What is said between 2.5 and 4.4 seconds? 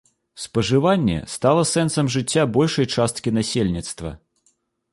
большай часткі насельніцтва.